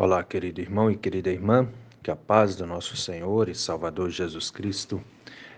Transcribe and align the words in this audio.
Olá, 0.00 0.22
querido 0.22 0.60
irmão 0.60 0.88
e 0.88 0.96
querida 0.96 1.28
irmã, 1.28 1.68
que 2.04 2.08
a 2.08 2.14
paz 2.14 2.54
do 2.54 2.64
nosso 2.64 2.96
Senhor 2.96 3.48
e 3.48 3.54
Salvador 3.56 4.10
Jesus 4.10 4.48
Cristo 4.48 5.02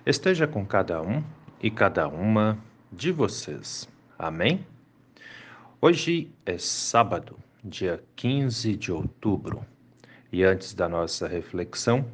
esteja 0.07 0.47
com 0.47 0.65
cada 0.65 1.03
um 1.03 1.23
e 1.63 1.71
cada 1.71 2.09
uma 2.09 2.57
de 2.91 3.13
vocês. 3.13 3.87
Amém? 4.19 4.65
Hoje 5.79 6.33
é 6.47 6.57
sábado, 6.57 7.37
dia 7.63 8.03
15 8.17 8.77
de 8.77 8.91
outubro, 8.91 9.63
e 10.33 10.43
antes 10.43 10.73
da 10.73 10.89
nossa 10.89 11.29
reflexão, 11.29 12.07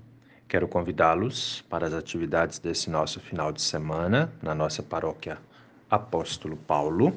quero 0.49 0.67
convidá-los 0.67 1.65
para 1.71 1.87
as 1.87 1.95
atividades 1.95 2.59
desse 2.59 2.91
nosso 2.91 3.21
final 3.21 3.53
de 3.53 3.63
semana 3.63 4.33
na 4.43 4.53
nossa 4.53 4.83
paróquia 4.83 5.39
Apóstolo 5.89 6.57
Paulo. 6.57 7.17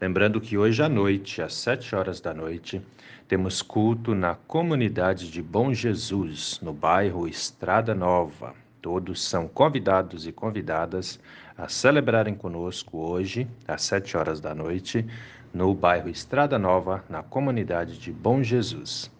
Lembrando 0.00 0.40
que 0.40 0.56
hoje 0.56 0.82
à 0.82 0.88
noite, 0.88 1.42
às 1.42 1.54
sete 1.54 1.94
horas 1.94 2.20
da 2.20 2.32
noite, 2.32 2.80
temos 3.28 3.62
culto 3.62 4.14
na 4.14 4.34
comunidade 4.34 5.30
de 5.30 5.42
Bom 5.42 5.74
Jesus, 5.74 6.58
no 6.62 6.72
bairro 6.72 7.28
Estrada 7.28 7.94
Nova. 7.94 8.54
Todos 8.80 9.22
são 9.22 9.46
convidados 9.46 10.26
e 10.26 10.32
convidadas 10.32 11.20
a 11.56 11.68
celebrarem 11.68 12.34
conosco 12.34 12.98
hoje, 12.98 13.46
às 13.68 13.82
sete 13.82 14.16
horas 14.16 14.40
da 14.40 14.54
noite, 14.54 15.06
no 15.52 15.74
bairro 15.74 16.08
Estrada 16.08 16.58
Nova, 16.58 17.04
na 17.08 17.22
comunidade 17.22 17.98
de 17.98 18.10
Bom 18.10 18.42
Jesus. 18.42 19.10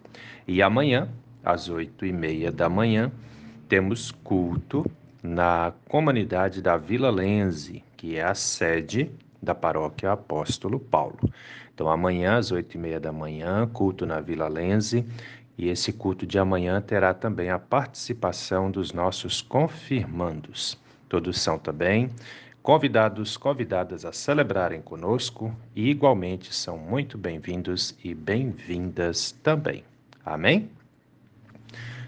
E 0.49 0.63
amanhã, 0.63 1.09
às 1.45 1.69
oito 1.69 2.07
e 2.07 2.13
meia 2.13 2.51
da 2.51 2.69
manhã, 2.69 3.13
temos 3.69 4.11
culto 4.11 4.85
na 5.23 5.73
comunidade 5.89 6.63
da 6.63 6.77
Vila 6.77 7.11
Lenze, 7.11 7.85
que 7.97 8.17
é 8.17 8.25
a 8.25 8.35
sede 8.35 9.11
da 9.43 9.55
paróquia 9.55 10.13
Apóstolo 10.13 10.79
Paulo. 10.79 11.19
Então, 11.75 11.89
amanhã, 11.89 12.37
às 12.37 12.53
oito 12.53 12.75
e 12.75 12.79
meia 12.79 13.01
da 13.01 13.13
manhã, 13.13 13.69
culto 13.73 14.05
na 14.05 14.21
Vila 14.21 14.49
Lenze, 14.49 15.05
e 15.57 15.69
esse 15.69 15.93
culto 15.93 16.27
de 16.27 16.39
amanhã 16.39 16.81
terá 16.81 17.13
também 17.13 17.51
a 17.51 17.59
participação 17.59 18.71
dos 18.71 18.93
nossos 18.93 19.43
confirmandos. 19.43 20.79
Todos 21.09 21.41
são 21.41 21.59
também 21.59 22.11
convidados, 22.63 23.37
convidadas 23.37 24.05
a 24.05 24.13
celebrarem 24.13 24.81
conosco 24.83 25.55
e, 25.75 25.91
igualmente, 25.91 26.55
são 26.55 26.77
muito 26.77 27.17
bem-vindos 27.19 27.97
e 28.05 28.15
bem-vindas 28.15 29.33
também. 29.43 29.85
Amém? 30.25 30.71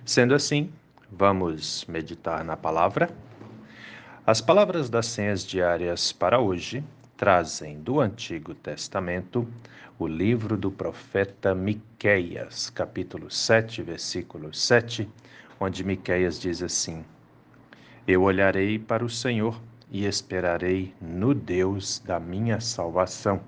Sendo 0.04 0.34
assim, 0.34 0.70
vamos 1.10 1.84
meditar 1.86 2.44
na 2.44 2.56
palavra. 2.56 3.10
As 4.26 4.40
palavras 4.40 4.88
das 4.88 5.06
senhas 5.06 5.44
diárias 5.44 6.12
para 6.12 6.38
hoje 6.38 6.84
trazem 7.22 7.78
do 7.78 8.00
Antigo 8.00 8.52
Testamento 8.52 9.46
o 9.96 10.08
livro 10.08 10.56
do 10.56 10.72
profeta 10.72 11.54
Miqueias, 11.54 12.68
capítulo 12.68 13.30
7, 13.30 13.80
versículo 13.80 14.52
7, 14.52 15.08
onde 15.60 15.84
Miqueias 15.84 16.40
diz 16.40 16.60
assim: 16.64 17.04
Eu 18.08 18.22
olharei 18.22 18.76
para 18.76 19.04
o 19.04 19.08
Senhor 19.08 19.56
e 19.88 20.04
esperarei 20.04 20.92
no 21.00 21.32
Deus 21.32 22.00
da 22.04 22.18
minha 22.18 22.60
salvação. 22.60 23.40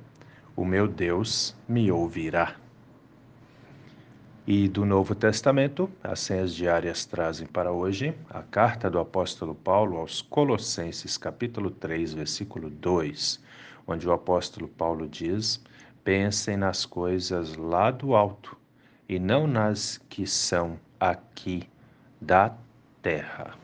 O 0.54 0.64
meu 0.64 0.86
Deus 0.86 1.56
me 1.68 1.90
ouvirá. 1.90 2.54
E 4.46 4.68
do 4.68 4.86
Novo 4.86 5.16
Testamento, 5.16 5.90
as 6.00 6.20
senhas 6.20 6.54
diárias 6.54 7.04
trazem 7.06 7.48
para 7.48 7.72
hoje 7.72 8.14
a 8.30 8.40
carta 8.40 8.88
do 8.88 9.00
apóstolo 9.00 9.52
Paulo 9.52 9.96
aos 9.96 10.22
Colossenses, 10.22 11.18
capítulo 11.18 11.72
3, 11.72 12.14
versículo 12.14 12.70
2, 12.70 13.42
onde 13.86 14.08
o 14.08 14.12
apóstolo 14.12 14.68
Paulo 14.68 15.08
diz: 15.08 15.62
Pensem 16.02 16.56
nas 16.56 16.84
coisas 16.84 17.56
lá 17.56 17.90
do 17.90 18.14
alto 18.14 18.56
e 19.08 19.18
não 19.18 19.46
nas 19.46 19.98
que 20.08 20.26
são 20.26 20.78
aqui 20.98 21.68
da 22.20 22.54
terra. 23.02 23.54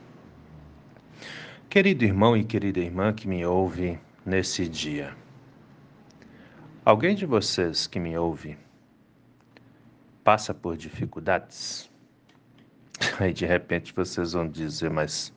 Querido 1.69 2.03
irmão 2.03 2.35
e 2.35 2.43
querida 2.43 2.79
irmã 2.79 3.13
que 3.13 3.27
me 3.27 3.45
ouve 3.45 3.97
nesse 4.25 4.67
dia, 4.67 5.15
alguém 6.83 7.15
de 7.15 7.25
vocês 7.25 7.87
que 7.87 7.99
me 7.99 8.17
ouve 8.17 8.57
passa 10.23 10.53
por 10.53 10.77
dificuldades? 10.77 11.89
Aí 13.19 13.33
de 13.33 13.45
repente 13.45 13.93
vocês 13.93 14.33
vão 14.33 14.47
dizer, 14.47 14.89
mas 14.89 15.33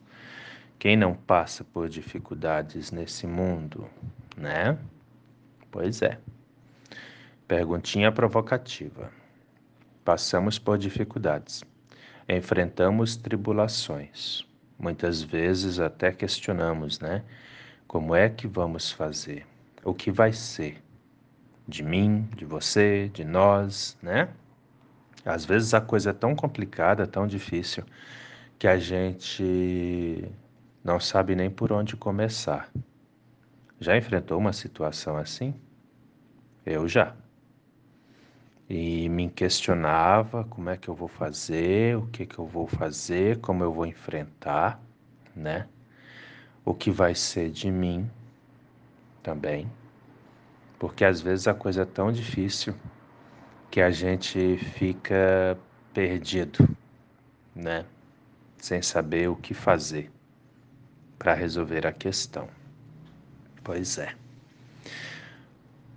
quem 0.78 0.96
não 0.96 1.14
passa 1.14 1.64
por 1.64 1.88
dificuldades 1.88 2.90
nesse 2.90 3.26
mundo, 3.26 3.88
né? 4.36 4.78
Pois 5.70 6.02
é. 6.02 6.18
Perguntinha 7.46 8.10
provocativa. 8.10 9.10
Passamos 10.04 10.58
por 10.58 10.78
dificuldades, 10.78 11.62
enfrentamos 12.28 13.16
tribulações. 13.16 14.46
Muitas 14.78 15.22
vezes 15.22 15.78
até 15.78 16.12
questionamos, 16.12 17.00
né? 17.00 17.22
Como 17.86 18.14
é 18.14 18.28
que 18.28 18.46
vamos 18.46 18.90
fazer? 18.90 19.46
O 19.84 19.94
que 19.94 20.10
vai 20.10 20.32
ser? 20.32 20.82
De 21.66 21.82
mim, 21.82 22.28
de 22.36 22.44
você, 22.44 23.08
de 23.12 23.24
nós, 23.24 23.96
né? 24.02 24.28
Às 25.24 25.44
vezes 25.44 25.72
a 25.72 25.80
coisa 25.80 26.10
é 26.10 26.12
tão 26.12 26.34
complicada, 26.34 27.06
tão 27.06 27.26
difícil, 27.26 27.84
que 28.58 28.68
a 28.68 28.78
gente 28.78 30.30
não 30.82 31.00
sabe 31.00 31.34
nem 31.34 31.48
por 31.48 31.72
onde 31.72 31.96
começar. 31.96 32.70
Já 33.84 33.98
enfrentou 33.98 34.38
uma 34.38 34.54
situação 34.54 35.18
assim? 35.18 35.52
Eu 36.64 36.88
já. 36.88 37.14
E 38.66 39.10
me 39.10 39.28
questionava 39.28 40.42
como 40.44 40.70
é 40.70 40.76
que 40.78 40.88
eu 40.88 40.94
vou 40.94 41.06
fazer, 41.06 41.94
o 41.98 42.06
que 42.06 42.24
que 42.24 42.38
eu 42.38 42.46
vou 42.46 42.66
fazer, 42.66 43.40
como 43.40 43.62
eu 43.62 43.70
vou 43.70 43.84
enfrentar, 43.84 44.80
né? 45.36 45.68
O 46.64 46.72
que 46.72 46.90
vai 46.90 47.14
ser 47.14 47.50
de 47.50 47.70
mim 47.70 48.10
também. 49.22 49.70
Porque 50.78 51.04
às 51.04 51.20
vezes 51.20 51.46
a 51.46 51.52
coisa 51.52 51.82
é 51.82 51.84
tão 51.84 52.10
difícil 52.10 52.74
que 53.70 53.82
a 53.82 53.90
gente 53.90 54.56
fica 54.56 55.58
perdido, 55.92 56.66
né? 57.54 57.84
Sem 58.56 58.80
saber 58.80 59.28
o 59.28 59.36
que 59.36 59.52
fazer 59.52 60.10
para 61.18 61.34
resolver 61.34 61.86
a 61.86 61.92
questão. 61.92 62.48
Pois 63.64 63.96
é. 63.96 64.14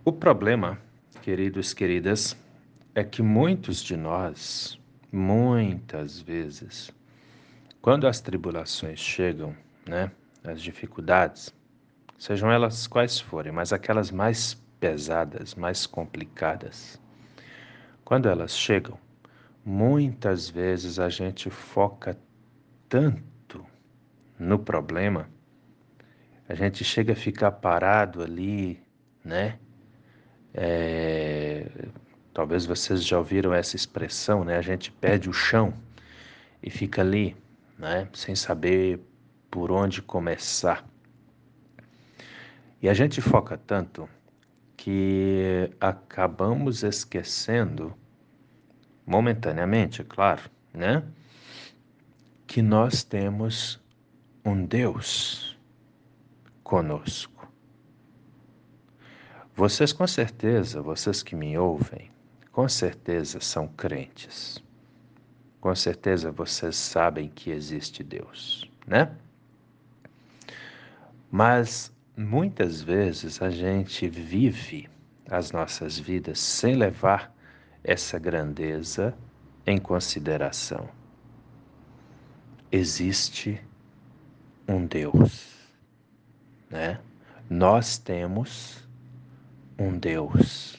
O 0.05 0.13
problema, 0.13 0.79
queridos, 1.21 1.73
queridas, 1.73 2.37
é 2.95 3.03
que 3.03 3.21
muitos 3.21 3.83
de 3.83 3.97
nós, 3.97 4.79
muitas 5.11 6.21
vezes, 6.21 6.89
quando 7.81 8.07
as 8.07 8.21
tribulações 8.21 8.99
chegam, 8.99 9.53
né, 9.85 10.09
as 10.45 10.61
dificuldades, 10.61 11.53
sejam 12.17 12.49
elas 12.49 12.87
quais 12.87 13.19
forem, 13.19 13.51
mas 13.51 13.73
aquelas 13.73 14.11
mais 14.11 14.53
pesadas, 14.79 15.53
mais 15.53 15.85
complicadas, 15.85 16.97
quando 18.05 18.29
elas 18.29 18.57
chegam, 18.57 18.97
muitas 19.65 20.49
vezes 20.49 20.99
a 20.99 21.09
gente 21.09 21.49
foca 21.49 22.17
tanto 22.87 23.65
no 24.39 24.57
problema, 24.57 25.29
a 26.49 26.55
gente 26.55 26.83
chega 26.83 27.13
a 27.13 27.15
ficar 27.15 27.51
parado 27.51 28.21
ali, 28.23 28.81
né? 29.23 29.59
É, 30.53 31.69
talvez 32.33 32.65
vocês 32.65 33.03
já 33.03 33.17
ouviram 33.17 33.53
essa 33.53 33.75
expressão, 33.75 34.43
né? 34.45 34.57
A 34.57 34.61
gente 34.61 34.91
perde 34.91 35.29
o 35.29 35.33
chão 35.33 35.73
e 36.63 36.69
fica 36.69 37.01
ali, 37.01 37.35
né? 37.77 38.07
Sem 38.13 38.33
saber 38.33 38.99
por 39.51 39.71
onde 39.71 40.01
começar. 40.01 40.87
E 42.81 42.87
a 42.87 42.93
gente 42.93 43.19
foca 43.21 43.57
tanto 43.57 44.07
que 44.77 45.69
acabamos 45.81 46.83
esquecendo, 46.83 47.93
momentaneamente, 49.05 50.01
é 50.01 50.05
claro, 50.05 50.49
né? 50.73 51.03
Que 52.45 52.61
nós 52.61 53.03
temos 53.03 53.81
um 54.45 54.65
Deus 54.65 55.46
conosco. 56.67 57.47
Vocês 59.55 59.93
com 59.93 60.05
certeza, 60.05 60.81
vocês 60.81 61.23
que 61.23 61.35
me 61.35 61.57
ouvem, 61.57 62.11
com 62.51 62.67
certeza 62.67 63.39
são 63.39 63.67
crentes. 63.67 64.63
Com 65.59 65.73
certeza 65.73 66.31
vocês 66.31 66.75
sabem 66.75 67.29
que 67.29 67.49
existe 67.49 68.03
Deus, 68.03 68.69
né? 68.85 69.15
Mas 71.31 71.91
Muitas 72.19 72.81
vezes 72.81 73.43
a 73.43 73.51
gente 73.51 74.09
vive 74.09 74.89
as 75.29 75.51
nossas 75.51 75.99
vidas 75.99 76.39
sem 76.39 76.73
levar 76.73 77.31
essa 77.83 78.17
grandeza 78.17 79.15
em 79.63 79.77
consideração. 79.77 80.89
Existe 82.71 83.61
um 84.67 84.83
Deus, 84.87 85.56
né? 86.69 86.99
Nós 87.49 87.97
temos 87.97 88.87
um 89.79 89.97
Deus. 89.97 90.77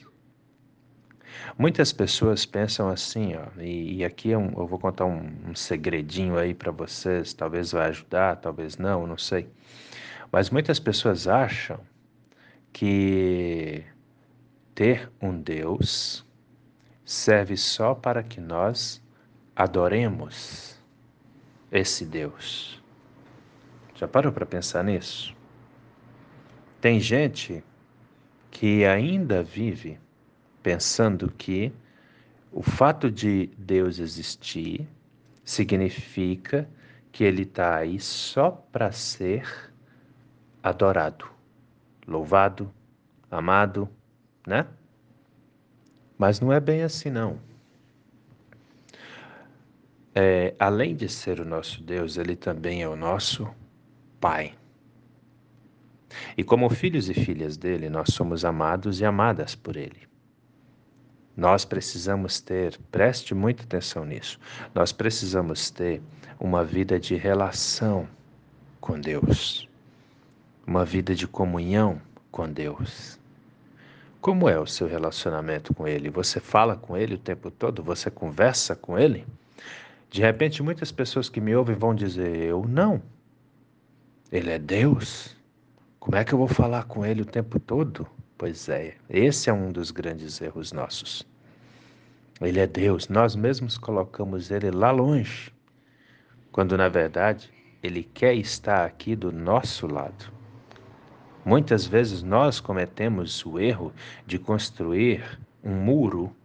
Muitas 1.57 1.91
pessoas 1.91 2.45
pensam 2.45 2.89
assim, 2.89 3.35
ó, 3.35 3.47
e, 3.61 3.97
e 3.97 4.05
aqui 4.05 4.31
é 4.31 4.37
um, 4.37 4.51
eu 4.57 4.67
vou 4.67 4.79
contar 4.79 5.05
um, 5.05 5.29
um 5.47 5.55
segredinho 5.55 6.37
aí 6.37 6.53
para 6.53 6.71
vocês, 6.71 7.33
talvez 7.33 7.71
vai 7.71 7.89
ajudar, 7.89 8.35
talvez 8.37 8.77
não, 8.77 9.07
não 9.07 9.17
sei. 9.17 9.49
Mas 10.31 10.49
muitas 10.49 10.79
pessoas 10.79 11.27
acham 11.27 11.79
que 12.71 13.83
ter 14.75 15.11
um 15.21 15.41
Deus 15.41 16.25
serve 17.03 17.57
só 17.57 17.95
para 17.95 18.21
que 18.21 18.39
nós 18.39 19.01
adoremos 19.55 20.79
esse 21.71 22.05
Deus. 22.05 22.81
Já 23.95 24.07
parou 24.07 24.31
para 24.31 24.45
pensar 24.45 24.83
nisso? 24.83 25.35
Tem 26.81 26.99
gente 26.99 27.61
que 28.49 28.85
ainda 28.85 29.43
vive 29.43 29.99
pensando 30.63 31.29
que 31.31 31.73
o 32.51 32.63
fato 32.63 33.11
de 33.11 33.47
Deus 33.57 33.99
existir 33.99 34.87
significa 35.43 36.69
que 37.11 37.23
ele 37.23 37.41
está 37.41 37.75
aí 37.75 37.99
só 37.99 38.51
para 38.51 38.91
ser 38.91 39.71
adorado, 40.63 41.29
louvado, 42.07 42.73
amado, 43.29 43.89
né? 44.47 44.65
Mas 46.17 46.39
não 46.39 46.51
é 46.51 46.59
bem 46.59 46.83
assim, 46.83 47.09
não. 47.09 47.39
É, 50.15 50.55
além 50.59 50.95
de 50.95 51.07
ser 51.07 51.39
o 51.39 51.45
nosso 51.45 51.83
Deus, 51.83 52.17
ele 52.17 52.35
também 52.35 52.81
é 52.81 52.87
o 52.87 52.95
nosso 52.95 53.49
Pai. 54.19 54.58
E 56.37 56.43
como 56.43 56.69
filhos 56.69 57.09
e 57.09 57.13
filhas 57.13 57.57
dele, 57.57 57.89
nós 57.89 58.13
somos 58.13 58.43
amados 58.43 58.99
e 58.99 59.05
amadas 59.05 59.55
por 59.55 59.75
ele. 59.75 60.07
Nós 61.35 61.63
precisamos 61.63 62.41
ter, 62.41 62.77
preste 62.91 63.33
muita 63.33 63.63
atenção 63.63 64.03
nisso, 64.03 64.39
nós 64.75 64.91
precisamos 64.91 65.69
ter 65.69 66.01
uma 66.39 66.63
vida 66.63 66.99
de 66.99 67.15
relação 67.15 68.07
com 68.81 68.99
Deus, 68.99 69.67
uma 70.67 70.83
vida 70.83 71.15
de 71.15 71.27
comunhão 71.27 72.01
com 72.31 72.51
Deus. 72.51 73.19
Como 74.21 74.49
é 74.49 74.59
o 74.59 74.67
seu 74.67 74.85
relacionamento 74.85 75.73
com 75.73 75.87
Ele? 75.87 76.09
Você 76.09 76.41
fala 76.41 76.75
com 76.75 76.97
Ele 76.97 77.15
o 77.15 77.17
tempo 77.17 77.49
todo? 77.49 77.81
Você 77.81 78.11
conversa 78.11 78.75
com 78.75 78.99
Ele? 78.99 79.25
De 80.09 80.21
repente, 80.21 80.61
muitas 80.61 80.91
pessoas 80.91 81.29
que 81.29 81.39
me 81.39 81.55
ouvem 81.55 81.75
vão 81.75 81.95
dizer: 81.95 82.35
Eu 82.35 82.65
não. 82.67 83.01
Ele 84.29 84.51
é 84.51 84.59
Deus. 84.59 85.37
Como 86.09 86.17
é 86.17 86.25
que 86.25 86.33
eu 86.33 86.39
vou 86.39 86.47
falar 86.47 86.85
com 86.85 87.05
Ele 87.05 87.21
o 87.21 87.25
tempo 87.25 87.59
todo? 87.59 88.07
Pois 88.35 88.67
é, 88.67 88.95
esse 89.07 89.47
é 89.47 89.53
um 89.53 89.71
dos 89.71 89.91
grandes 89.91 90.41
erros 90.41 90.71
nossos. 90.71 91.23
Ele 92.41 92.59
é 92.59 92.65
Deus, 92.65 93.07
nós 93.09 93.35
mesmos 93.35 93.77
colocamos 93.77 94.49
Ele 94.49 94.71
lá 94.71 94.89
longe, 94.89 95.53
quando 96.51 96.75
na 96.75 96.89
verdade 96.89 97.53
Ele 97.83 98.01
quer 98.01 98.33
estar 98.33 98.85
aqui 98.85 99.15
do 99.15 99.31
nosso 99.31 99.85
lado. 99.85 100.33
Muitas 101.45 101.85
vezes 101.85 102.23
nós 102.23 102.59
cometemos 102.59 103.45
o 103.45 103.59
erro 103.59 103.93
de 104.25 104.39
construir 104.39 105.39
um 105.63 105.75
muro 105.75 106.35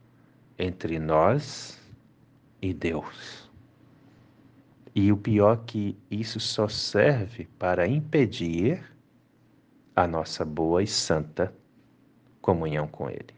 entre 0.58 0.98
nós 0.98 1.80
e 2.60 2.74
Deus. 2.74 3.50
E 4.94 5.10
o 5.10 5.16
pior 5.16 5.56
é 5.56 5.64
que 5.66 5.98
isso 6.10 6.38
só 6.38 6.68
serve 6.68 7.48
para 7.58 7.88
impedir 7.88 8.93
a 9.94 10.06
nossa 10.06 10.44
boa 10.44 10.82
e 10.82 10.86
santa 10.86 11.52
comunhão 12.40 12.86
com 12.86 13.08
Ele. 13.08 13.34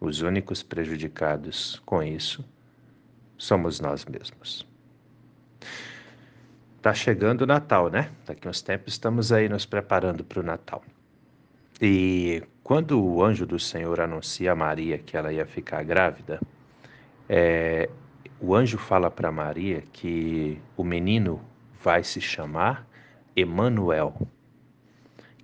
Os 0.00 0.20
únicos 0.20 0.62
prejudicados 0.62 1.80
com 1.84 2.02
isso 2.02 2.44
somos 3.36 3.80
nós 3.80 4.04
mesmos. 4.04 4.66
Tá 6.80 6.92
chegando 6.92 7.42
o 7.42 7.46
Natal, 7.46 7.88
né? 7.88 8.10
Daqui 8.26 8.48
uns 8.48 8.60
tempos 8.60 8.94
estamos 8.94 9.30
aí 9.30 9.48
nos 9.48 9.64
preparando 9.64 10.24
para 10.24 10.40
o 10.40 10.42
Natal. 10.42 10.82
E 11.80 12.42
quando 12.64 13.00
o 13.00 13.22
anjo 13.22 13.46
do 13.46 13.58
Senhor 13.58 14.00
anuncia 14.00 14.52
a 14.52 14.56
Maria 14.56 14.98
que 14.98 15.16
ela 15.16 15.32
ia 15.32 15.46
ficar 15.46 15.84
grávida, 15.84 16.40
é, 17.28 17.88
o 18.40 18.54
anjo 18.54 18.78
fala 18.78 19.10
para 19.10 19.30
Maria 19.30 19.82
que 19.92 20.60
o 20.76 20.82
menino 20.82 21.40
vai 21.80 22.02
se 22.02 22.20
chamar 22.20 22.86
Emanuel, 23.36 24.14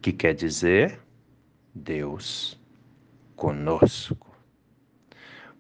que 0.01 0.13
quer 0.13 0.35
dizer 0.35 1.01
Deus 1.75 2.61
conosco. 3.37 4.37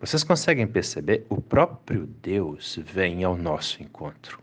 Vocês 0.01 0.23
conseguem 0.23 0.67
perceber? 0.67 1.27
O 1.29 1.41
próprio 1.41 2.07
Deus 2.07 2.79
vem 2.85 3.25
ao 3.25 3.37
nosso 3.37 3.83
encontro. 3.83 4.41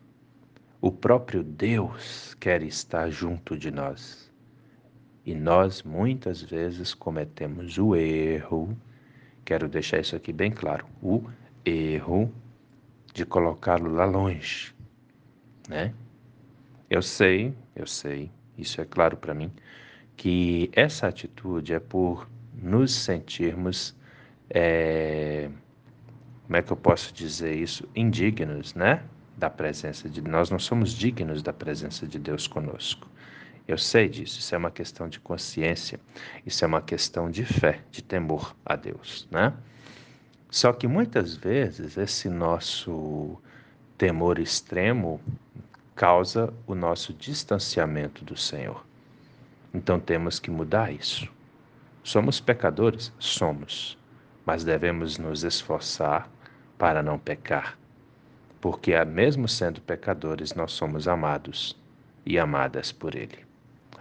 O 0.81 0.92
próprio 0.92 1.44
Deus 1.44 2.36
quer 2.36 2.62
estar 2.62 3.09
junto 3.09 3.57
de 3.57 3.71
nós. 3.71 4.31
E 5.25 5.33
nós 5.33 5.81
muitas 5.81 6.42
vezes 6.42 6.94
cometemos 6.94 7.77
o 7.77 7.95
erro, 7.95 8.77
quero 9.44 9.68
deixar 9.68 10.00
isso 10.00 10.15
aqui 10.15 10.31
bem 10.31 10.51
claro, 10.51 10.86
o 11.01 11.24
erro 11.65 12.31
de 13.12 13.25
colocá-lo 13.25 13.92
lá 13.92 14.06
longe, 14.06 14.75
né? 15.68 15.94
Eu 16.88 17.01
sei, 17.01 17.56
eu 17.75 17.88
sei, 17.88 18.30
isso 18.56 18.80
é 18.80 18.86
claro 18.86 19.18
para 19.18 19.33
mim, 19.33 19.51
que 20.16 20.70
essa 20.74 21.08
atitude 21.08 21.74
é 21.74 21.80
por 21.80 22.28
nos 22.54 22.94
sentirmos 22.94 23.96
é, 24.50 25.50
como 26.46 26.58
é 26.58 26.62
que 26.62 26.72
eu 26.72 26.78
posso 26.78 27.12
dizer 27.12 27.56
isso? 27.56 27.90
Indignos, 27.96 28.76
né? 28.76 29.04
Da 29.36 29.50
presença 29.50 30.08
de 30.08 30.22
nós 30.22 30.52
não 30.52 30.60
somos 30.60 30.94
dignos 30.94 31.42
da 31.42 31.52
presença 31.52 32.06
de 32.06 32.20
Deus 32.20 32.48
conosco. 32.48 33.08
Eu 33.68 33.80
sei 33.80 34.08
disso, 34.08 34.40
isso 34.40 34.54
é 34.54 34.58
uma 34.58 34.70
questão 34.70 35.10
de 35.10 35.20
consciência, 35.20 36.00
isso 36.46 36.64
é 36.64 36.68
uma 36.68 36.84
questão 36.84 37.32
de 37.32 37.44
fé, 37.44 37.80
de 37.90 38.04
temor 38.04 38.56
a 38.64 38.76
Deus, 38.76 39.28
né? 39.32 39.54
Só 40.52 40.72
que 40.72 40.88
muitas 40.88 41.36
vezes 41.36 41.98
esse 41.98 42.30
nosso 42.30 43.42
temor 43.98 44.38
extremo 44.38 45.20
causa 45.96 46.54
o 46.68 46.76
nosso 46.76 47.12
distanciamento 47.12 48.24
do 48.24 48.38
Senhor. 48.38 48.86
Então 49.75 50.00
temos 50.00 50.39
que 50.39 50.50
mudar 50.50 50.92
isso. 50.92 51.27
Somos 52.04 52.39
pecadores? 52.39 53.13
Somos 53.19 53.98
mas 54.45 54.63
devemos 54.63 55.18
nos 55.18 55.44
esforçar 55.44 56.30
para 56.77 57.01
não 57.01 57.18
pecar, 57.18 57.77
porque, 58.61 58.94
mesmo 59.06 59.47
sendo 59.47 59.81
pecadores, 59.81 60.54
nós 60.54 60.71
somos 60.71 61.07
amados 61.07 61.76
e 62.26 62.38
amadas 62.38 62.92
por 62.92 63.16
Ele. 63.16 63.40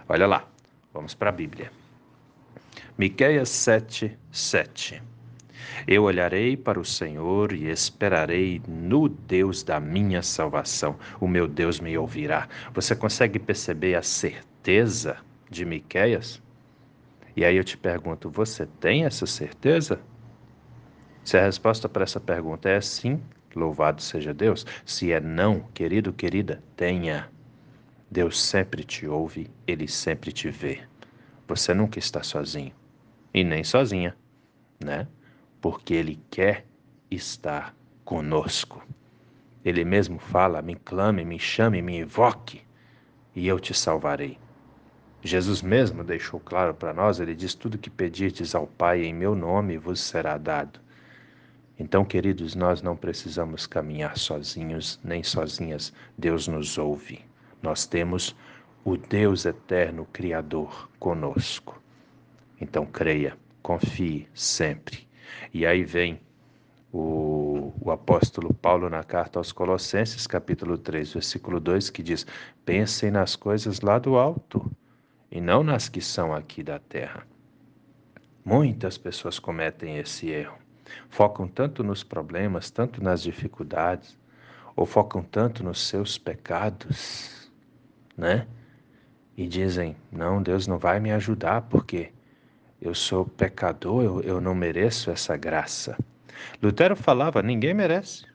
Olha 0.07 0.27
lá, 0.27 0.47
vamos 0.93 1.15
para 1.15 1.29
a 1.29 1.33
Bíblia. 1.33 1.71
Miqueias 2.97 3.49
7, 3.49 4.15
7. 4.31 5.01
Eu 5.87 6.03
olharei 6.03 6.55
para 6.55 6.79
o 6.79 6.85
Senhor 6.85 7.51
e 7.51 7.69
esperarei 7.69 8.61
no 8.67 9.09
Deus 9.09 9.63
da 9.63 9.79
minha 9.79 10.21
salvação. 10.21 10.95
O 11.19 11.27
meu 11.27 11.47
Deus 11.47 11.79
me 11.79 11.97
ouvirá. 11.97 12.47
Você 12.73 12.95
consegue 12.95 13.39
perceber 13.39 13.95
a 13.95 14.01
certeza 14.01 15.17
de 15.49 15.65
Miqueias? 15.65 16.41
E 17.35 17.43
aí 17.43 17.57
eu 17.57 17.63
te 17.63 17.77
pergunto, 17.77 18.29
você 18.29 18.65
tem 18.79 19.05
essa 19.05 19.25
certeza? 19.25 19.99
Se 21.23 21.37
a 21.37 21.41
resposta 21.41 21.89
para 21.89 22.03
essa 22.03 22.19
pergunta 22.19 22.69
é 22.69 22.79
sim, 22.79 23.21
louvado 23.55 24.01
seja 24.01 24.33
Deus. 24.33 24.65
Se 24.85 25.11
é 25.11 25.19
não, 25.19 25.61
querido, 25.73 26.13
querida, 26.13 26.61
tenha. 26.75 27.29
Deus 28.09 28.41
sempre 28.41 28.83
te 28.83 29.07
ouve, 29.07 29.49
ele 29.65 29.87
sempre 29.87 30.31
te 30.31 30.49
vê. 30.49 30.83
Você 31.47 31.73
nunca 31.73 31.99
está 31.99 32.23
sozinho 32.23 32.73
e 33.33 33.43
nem 33.43 33.63
sozinha, 33.63 34.15
né? 34.79 35.07
Porque 35.59 35.93
ele 35.93 36.19
quer 36.29 36.65
estar 37.09 37.75
conosco. 38.03 38.85
Ele 39.63 39.83
mesmo 39.83 40.19
fala: 40.19 40.61
me 40.61 40.75
clame, 40.75 41.25
me 41.25 41.39
chame, 41.39 41.81
me 41.81 41.99
invoque 41.99 42.61
e 43.35 43.47
eu 43.47 43.59
te 43.59 43.73
salvarei. 43.73 44.37
Jesus 45.25 45.63
mesmo 45.63 46.03
deixou 46.03 46.39
claro 46.39 46.75
para 46.75 46.93
nós, 46.93 47.19
ele 47.19 47.33
diz: 47.33 47.55
Tudo 47.55 47.79
que 47.79 47.89
pedirdes 47.89 48.53
ao 48.53 48.67
Pai 48.67 49.03
em 49.03 49.11
meu 49.11 49.33
nome 49.33 49.75
vos 49.75 49.99
será 49.99 50.37
dado. 50.37 50.79
Então, 51.79 52.05
queridos, 52.05 52.53
nós 52.53 52.79
não 52.83 52.95
precisamos 52.95 53.65
caminhar 53.65 54.19
sozinhos 54.19 54.99
nem 55.03 55.23
sozinhas. 55.23 55.91
Deus 56.15 56.47
nos 56.47 56.77
ouve. 56.77 57.25
Nós 57.59 57.87
temos 57.87 58.35
o 58.83 58.95
Deus 58.95 59.45
eterno 59.45 60.07
Criador 60.13 60.87
conosco. 60.99 61.81
Então, 62.61 62.85
creia, 62.85 63.35
confie 63.63 64.27
sempre. 64.31 65.07
E 65.51 65.65
aí 65.65 65.83
vem 65.83 66.21
o, 66.93 67.73
o, 67.81 67.89
apóstolo 67.89 68.53
Paulo 68.53 68.91
na 68.91 69.03
carta 69.03 69.39
aos 69.39 69.51
Colossenses, 69.51 70.27
capítulo 70.27 70.77
3, 70.77 71.13
versículo 71.13 71.59
2, 71.59 71.89
que 71.89 72.03
diz: 72.03 72.27
Pensem 72.63 73.09
nas 73.09 73.35
coisas 73.35 73.81
lá 73.81 73.97
do 73.97 74.17
alto 74.17 74.71
e 75.31 75.41
não 75.41 75.63
nas 75.63 75.89
que 75.89 76.01
são 76.01 76.33
aqui 76.33 76.63
da 76.63 76.79
terra. 76.79 77.25
Muitas 78.43 78.97
pessoas 78.97 79.39
cometem 79.39 79.97
esse 79.97 80.29
erro 80.29 80.65
focam 81.09 81.47
tanto 81.47 81.83
nos 81.83 82.03
problemas, 82.03 82.69
tanto 82.69 83.03
nas 83.03 83.21
dificuldades, 83.21 84.17
ou 84.75 84.85
focam 84.85 85.23
tanto 85.23 85.63
nos 85.63 85.87
seus 85.87 86.17
pecados, 86.17 87.51
né? 88.17 88.47
E 89.37 89.47
dizem: 89.47 89.95
não, 90.11 90.41
Deus 90.41 90.67
não 90.67 90.77
vai 90.77 90.99
me 90.99 91.11
ajudar 91.11 91.63
porque 91.63 92.11
eu 92.81 92.93
sou 92.93 93.25
pecador, 93.25 94.03
eu, 94.03 94.21
eu 94.21 94.41
não 94.41 94.53
mereço 94.53 95.09
essa 95.09 95.35
graça. 95.35 95.97
Lutero 96.61 96.95
falava: 96.95 97.41
ninguém 97.41 97.73
merece, 97.73 98.25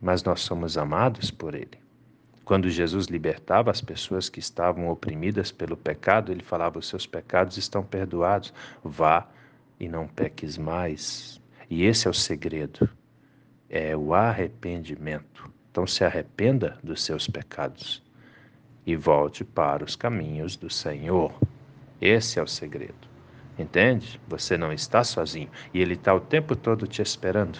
mas 0.00 0.22
nós 0.22 0.40
somos 0.40 0.76
amados 0.78 1.30
por 1.30 1.54
Ele. 1.54 1.85
Quando 2.46 2.70
Jesus 2.70 3.06
libertava 3.06 3.72
as 3.72 3.80
pessoas 3.80 4.28
que 4.28 4.38
estavam 4.38 4.88
oprimidas 4.88 5.50
pelo 5.50 5.76
pecado, 5.76 6.30
ele 6.30 6.44
falava: 6.44 6.78
Os 6.78 6.86
seus 6.86 7.04
pecados 7.04 7.56
estão 7.56 7.82
perdoados, 7.82 8.54
vá 8.84 9.26
e 9.80 9.88
não 9.88 10.06
peques 10.06 10.56
mais. 10.56 11.40
E 11.68 11.82
esse 11.82 12.06
é 12.06 12.10
o 12.10 12.14
segredo, 12.14 12.88
é 13.68 13.96
o 13.96 14.14
arrependimento. 14.14 15.50
Então 15.72 15.88
se 15.88 16.04
arrependa 16.04 16.78
dos 16.84 17.02
seus 17.02 17.26
pecados 17.26 18.00
e 18.86 18.94
volte 18.94 19.42
para 19.42 19.82
os 19.82 19.96
caminhos 19.96 20.54
do 20.54 20.70
Senhor. 20.70 21.34
Esse 22.00 22.38
é 22.38 22.42
o 22.44 22.46
segredo. 22.46 23.08
Entende? 23.58 24.20
Você 24.28 24.56
não 24.56 24.72
está 24.72 25.02
sozinho 25.02 25.50
e 25.74 25.80
Ele 25.80 25.94
está 25.94 26.14
o 26.14 26.20
tempo 26.20 26.54
todo 26.54 26.86
te 26.86 27.02
esperando. 27.02 27.58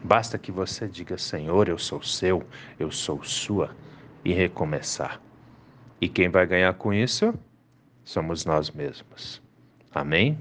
Basta 0.00 0.38
que 0.38 0.52
você 0.52 0.86
diga: 0.86 1.18
Senhor, 1.18 1.68
eu 1.68 1.76
sou 1.76 2.00
seu, 2.04 2.46
eu 2.78 2.92
sou 2.92 3.24
sua, 3.24 3.74
e 4.24 4.32
recomeçar. 4.32 5.20
E 6.00 6.08
quem 6.08 6.28
vai 6.28 6.46
ganhar 6.46 6.74
com 6.74 6.92
isso? 6.92 7.34
Somos 8.04 8.44
nós 8.44 8.70
mesmos. 8.70 9.42
Amém? 9.94 10.38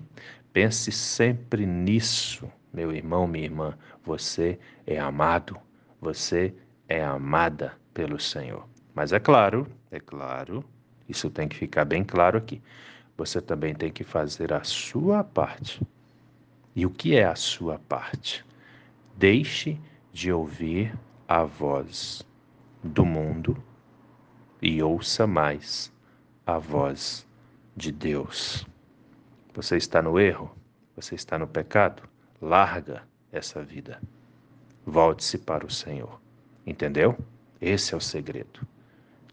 Pense 0.54 0.92
sempre 0.92 1.66
nisso, 1.66 2.52
meu 2.74 2.92
irmão, 2.92 3.28
minha 3.28 3.46
irmã. 3.46 3.78
Você 4.04 4.60
é 4.86 5.00
amado, 5.00 5.58
você 6.00 6.54
é 6.88 7.04
amada 7.04 7.74
pelo 7.94 8.20
Senhor. 8.20 8.68
Mas 8.94 9.14
é 9.14 9.20
claro, 9.20 9.68
é 9.92 10.00
claro, 10.00 10.66
isso 11.08 11.30
tem 11.30 11.48
que 11.48 11.56
ficar 11.56 11.86
bem 11.86 12.04
claro 12.04 12.38
aqui 12.38 12.62
você 13.22 13.40
também 13.40 13.76
tem 13.76 13.92
que 13.92 14.04
fazer 14.04 14.52
a 14.52 14.64
sua 14.64 15.24
parte. 15.24 15.80
E 16.76 16.88
o 16.88 16.90
que 16.90 17.16
é 17.16 17.26
a 17.26 17.36
sua 17.36 17.78
parte? 17.78 18.44
Deixe 19.16 19.80
de 20.12 20.32
ouvir 20.32 20.98
a 21.28 21.44
voz 21.44 22.24
do 22.84 23.06
mundo 23.06 23.62
e 24.62 24.82
ouça 24.84 25.26
mais 25.26 25.92
a 26.46 26.60
voz 26.60 27.28
de 27.76 27.92
Deus. 27.92 28.66
Você 29.54 29.76
está 29.76 30.02
no 30.02 30.20
erro? 30.20 30.56
Você 30.96 31.16
está 31.16 31.40
no 31.40 31.48
pecado? 31.48 32.04
Larga 32.40 33.04
essa 33.32 33.64
vida. 33.64 34.02
Volte-se 34.86 35.40
para 35.40 35.66
o 35.66 35.72
Senhor. 35.72 36.22
Entendeu? 36.66 37.18
Esse 37.60 37.94
é 37.94 37.98
o 37.98 38.02
segredo. 38.02 38.66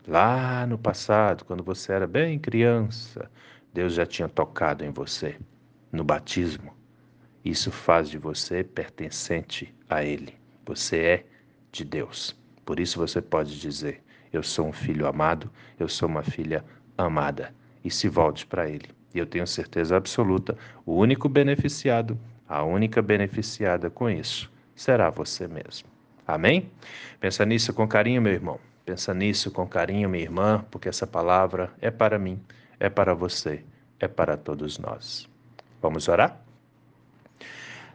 Lá 0.07 0.67
no 0.67 0.79
passado, 0.79 1.45
quando 1.45 1.63
você 1.63 1.93
era 1.93 2.07
bem 2.07 2.39
criança, 2.39 3.31
Deus 3.73 3.93
já 3.93 4.07
tinha 4.07 4.29
tocado 4.29 4.85
em 4.85 4.91
você 4.91 5.39
no 5.93 6.03
batismo. 6.03 6.75
Isso 7.45 7.71
faz 7.71 8.09
de 8.09 8.19
você 8.19 8.65
pertencente 8.65 9.75
a 9.89 10.03
Ele. 10.03 10.35
Você 10.65 10.99
é 10.99 11.27
de 11.71 11.85
Deus. 11.85 12.37
Por 12.65 12.81
isso 12.81 12.99
você 12.99 13.21
pode 13.21 13.61
dizer: 13.61 14.03
Eu 14.33 14.43
sou 14.43 14.67
um 14.67 14.73
filho 14.73 15.07
amado, 15.07 15.51
eu 15.79 15.89
sou 15.89 16.09
uma 16.09 16.23
filha 16.23 16.65
amada. 16.97 17.55
E 17.85 17.91
se 17.91 18.09
volte 18.09 18.47
para 18.47 18.69
Ele. 18.69 18.89
E 19.15 19.19
eu 19.19 19.27
tenho 19.27 19.47
certeza 19.47 19.97
absoluta: 19.97 20.57
o 20.85 20.95
único 20.95 21.29
beneficiado, 21.29 22.19
a 22.49 22.63
única 22.63 23.01
beneficiada 23.01 23.89
com 23.89 24.09
isso, 24.11 24.51
será 24.75 25.11
você 25.11 25.47
mesmo. 25.49 25.89
Amém? 26.27 26.71
Pensa 27.21 27.45
nisso 27.47 27.73
com 27.73 27.89
carinho, 27.89 28.21
meu 28.21 28.33
irmão. 28.33 28.61
Pensa 28.85 29.15
nisso 29.15 29.51
com 29.51 29.67
carinho, 29.67 30.09
minha 30.09 30.23
irmã, 30.23 30.65
porque 30.71 30.89
essa 30.89 31.07
palavra 31.07 31.73
é 31.81 31.91
para 31.91 32.19
mim 32.19 32.41
é 32.81 32.89
para 32.89 33.15
você, 33.15 33.65
é 33.99 34.07
para 34.07 34.37
todos 34.37 34.79
nós. 34.79 35.29
Vamos 35.83 36.09
orar? 36.09 36.41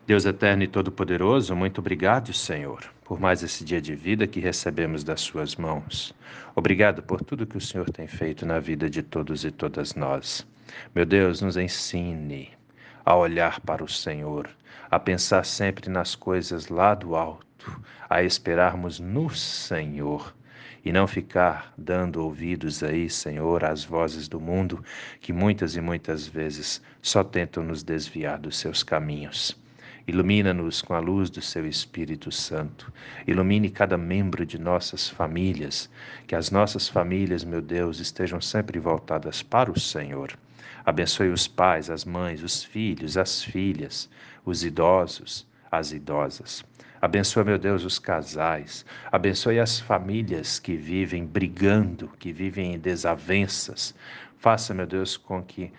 Deus 0.06 0.26
eterno 0.26 0.64
e 0.64 0.68
todo-poderoso, 0.68 1.56
muito 1.56 1.80
obrigado, 1.80 2.34
Senhor, 2.34 2.93
por 3.04 3.20
mais 3.20 3.44
esse 3.44 3.64
dia 3.64 3.82
de 3.82 3.96
vida 3.96 4.26
que 4.26 4.40
recebemos 4.40 5.04
das 5.04 5.22
Suas 5.22 5.56
mãos. 5.56 6.14
Obrigado 6.56 7.04
por 7.04 7.22
tudo 7.22 7.46
que 7.46 7.58
o 7.58 7.62
Senhor 7.62 7.90
tem 7.90 8.08
feito 8.08 8.46
na 8.46 8.60
vida 8.60 8.90
de 8.90 9.04
todos 9.04 9.44
e 9.44 9.52
todas 9.52 9.96
nós. 9.96 10.48
Meu 10.96 11.06
Deus, 11.06 11.42
nos 11.42 11.58
ensine 11.58 12.52
a 13.06 13.16
olhar 13.16 13.60
para 13.60 13.84
o 13.84 13.90
Senhor, 13.90 14.50
a 14.90 15.00
pensar 15.00 15.46
sempre 15.46 15.90
nas 15.90 16.16
coisas 16.16 16.70
lá 16.70 16.96
do 16.96 17.16
alto, 17.16 17.82
a 18.10 18.24
esperarmos 18.24 19.00
no 19.00 19.30
Senhor 19.30 20.34
e 20.86 20.92
não 20.92 21.08
ficar 21.08 21.74
dando 21.78 22.24
ouvidos 22.24 22.84
aí, 22.84 23.10
Senhor, 23.10 23.64
às 23.64 23.84
vozes 23.84 24.28
do 24.28 24.40
mundo 24.40 24.84
que 25.20 25.32
muitas 25.32 25.76
e 25.76 25.82
muitas 25.82 26.28
vezes 26.28 26.82
só 27.02 27.24
tentam 27.24 27.64
nos 27.64 27.84
desviar 27.84 28.38
dos 28.38 28.58
seus 28.58 28.84
caminhos. 28.84 29.63
Ilumina-nos 30.06 30.82
com 30.82 30.94
a 30.94 31.00
luz 31.00 31.30
do 31.30 31.42
seu 31.42 31.66
Espírito 31.66 32.30
Santo. 32.30 32.92
Ilumine 33.26 33.70
cada 33.70 33.98
membro 33.98 34.46
de 34.46 34.60
nossas 34.60 35.08
famílias, 35.08 35.90
que 36.28 36.36
as 36.36 36.52
nossas 36.52 36.90
famílias, 36.90 37.46
meu 37.46 37.62
Deus, 37.62 38.02
estejam 38.02 38.42
sempre 38.42 38.80
voltadas 38.80 39.42
para 39.42 39.72
o 39.72 39.80
Senhor. 39.80 40.38
Abençoe 40.86 41.30
os 41.30 41.48
pais, 41.48 41.90
as 41.90 42.04
mães, 42.04 42.44
os 42.44 42.62
filhos, 42.66 43.18
as 43.18 43.42
filhas, 43.42 44.10
os 44.44 44.66
idosos, 44.66 45.48
as 45.72 45.94
idosas. 45.94 46.66
Abençoa, 47.02 47.46
meu 47.46 47.58
Deus, 47.58 47.86
os 47.86 47.98
casais. 47.98 48.86
Abençoe 49.10 49.58
as 49.58 49.80
famílias 49.80 50.60
que 50.60 50.76
vivem 50.76 51.26
brigando, 51.26 52.10
que 52.20 52.34
vivem 52.34 52.74
em 52.74 52.80
desavenças. 52.80 53.96
Faça, 54.38 54.74
meu 54.74 54.86
Deus, 54.86 55.16
com 55.16 55.42
que 55.42 55.72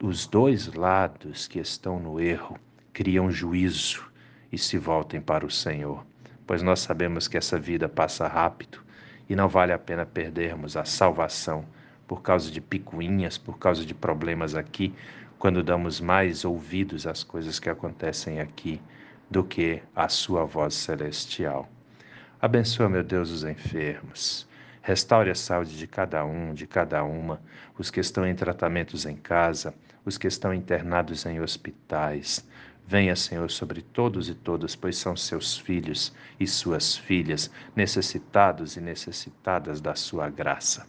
os 0.00 0.28
dois 0.28 0.72
lados 0.74 1.48
que 1.48 1.58
estão 1.58 1.98
no 1.98 2.20
erro 2.20 2.56
criam 2.94 3.28
juízo 3.28 4.08
e 4.52 4.56
se 4.56 4.78
voltem 4.78 5.20
para 5.20 5.44
o 5.44 5.50
Senhor. 5.50 6.06
Pois 6.46 6.62
nós 6.62 6.78
sabemos 6.78 7.26
que 7.26 7.36
essa 7.36 7.58
vida 7.58 7.88
passa 7.88 8.28
rápido 8.28 8.78
e 9.28 9.34
não 9.34 9.48
vale 9.48 9.72
a 9.72 9.78
pena 9.78 10.06
perdermos 10.06 10.76
a 10.76 10.84
salvação 10.84 11.66
por 12.06 12.22
causa 12.22 12.50
de 12.50 12.60
picuinhas, 12.60 13.36
por 13.36 13.58
causa 13.58 13.84
de 13.84 13.92
problemas 13.92 14.54
aqui, 14.54 14.94
quando 15.38 15.62
damos 15.62 16.00
mais 16.00 16.44
ouvidos 16.44 17.06
às 17.06 17.24
coisas 17.24 17.58
que 17.58 17.68
acontecem 17.68 18.40
aqui 18.40 18.80
do 19.28 19.42
que 19.42 19.82
a 19.96 20.08
sua 20.08 20.44
voz 20.44 20.74
celestial. 20.74 21.68
Abençoa, 22.40 22.88
meu 22.88 23.02
Deus, 23.02 23.30
os 23.30 23.42
enfermos. 23.42 24.46
Restaure 24.82 25.30
a 25.30 25.34
saúde 25.34 25.76
de 25.76 25.86
cada 25.86 26.24
um, 26.24 26.54
de 26.54 26.66
cada 26.66 27.02
uma, 27.02 27.40
os 27.76 27.90
que 27.90 28.00
estão 28.00 28.26
em 28.26 28.34
tratamentos 28.34 29.04
em 29.06 29.16
casa, 29.16 29.74
os 30.04 30.18
que 30.18 30.26
estão 30.26 30.52
internados 30.52 31.24
em 31.24 31.40
hospitais. 31.40 32.46
Venha, 32.86 33.16
Senhor, 33.16 33.50
sobre 33.50 33.80
todos 33.80 34.28
e 34.28 34.34
todas, 34.34 34.76
pois 34.76 34.96
são 34.98 35.16
seus 35.16 35.56
filhos 35.56 36.12
e 36.38 36.46
suas 36.46 36.96
filhas, 36.96 37.50
necessitados 37.74 38.76
e 38.76 38.80
necessitadas 38.80 39.80
da 39.80 39.94
sua 39.94 40.28
graça. 40.28 40.86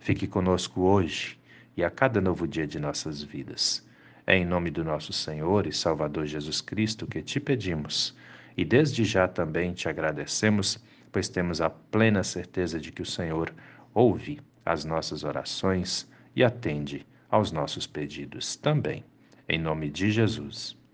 Fique 0.00 0.26
conosco 0.26 0.82
hoje 0.82 1.38
e 1.76 1.84
a 1.84 1.90
cada 1.90 2.20
novo 2.20 2.48
dia 2.48 2.66
de 2.66 2.80
nossas 2.80 3.22
vidas. 3.22 3.86
É 4.26 4.36
em 4.36 4.44
nome 4.44 4.70
do 4.70 4.82
nosso 4.82 5.12
Senhor 5.12 5.66
e 5.68 5.72
Salvador 5.72 6.26
Jesus 6.26 6.60
Cristo 6.60 7.06
que 7.06 7.22
te 7.22 7.38
pedimos 7.38 8.16
e 8.56 8.64
desde 8.64 9.04
já 9.04 9.28
também 9.28 9.72
te 9.72 9.88
agradecemos, 9.88 10.82
pois 11.12 11.28
temos 11.28 11.60
a 11.60 11.70
plena 11.70 12.24
certeza 12.24 12.80
de 12.80 12.90
que 12.90 13.02
o 13.02 13.06
Senhor 13.06 13.54
ouve 13.94 14.40
as 14.64 14.84
nossas 14.84 15.22
orações 15.22 16.10
e 16.34 16.42
atende 16.42 17.06
aos 17.30 17.52
nossos 17.52 17.86
pedidos 17.86 18.56
também. 18.56 19.04
Em 19.48 19.58
nome 19.58 19.90
de 19.90 20.10
Jesus. 20.10 20.76